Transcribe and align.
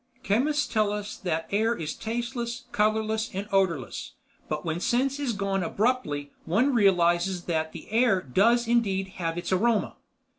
Chemists 0.23 0.65
tell 0.65 0.91
us 0.91 1.15
that 1.15 1.45
air 1.51 1.75
is 1.75 1.93
tasteless, 1.93 2.63
colorless, 2.71 3.29
and 3.35 3.47
odorless, 3.51 4.13
but 4.49 4.65
when 4.65 4.79
sense 4.79 5.19
is 5.19 5.31
gone 5.31 5.61
abruptly 5.61 6.31
one 6.45 6.73
realizes 6.73 7.43
that 7.43 7.71
the 7.71 7.87
air 7.91 8.19
does 8.19 8.67
indeed 8.67 9.09
have 9.21 9.37
its 9.37 9.51
aroma. 9.51 9.97